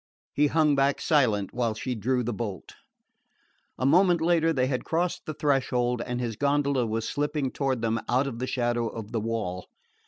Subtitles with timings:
[0.33, 2.73] He hung back silent while she drew the bolt.
[3.77, 7.99] A moment later they had crossed the threshold and his gondola was slipping toward them
[8.09, 9.67] out of the shadow of the wall.